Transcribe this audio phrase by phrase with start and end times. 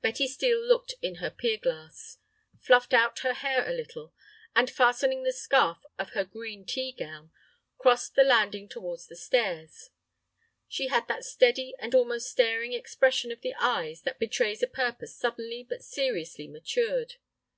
[0.00, 2.16] Betty Steel looked in her pier glass,
[2.58, 4.14] fluffed out her hair a little,
[4.56, 7.32] and fastening the scarf of her green tea gown,
[7.76, 9.90] crossed the landing towards the stairs.
[10.68, 15.14] She had that steady and almost staring expression of the eyes that betrays a purpose
[15.14, 17.16] suddenly but seriously matured.